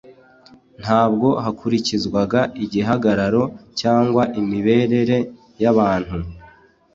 [0.81, 3.43] ntabwo hakurikizwaga igihagararo
[3.79, 5.17] cyangwa imirebere
[5.61, 6.15] y'abantu,